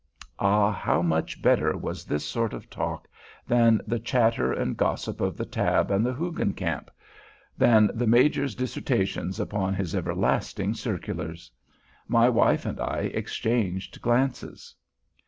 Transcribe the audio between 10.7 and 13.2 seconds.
circulars! My wife and I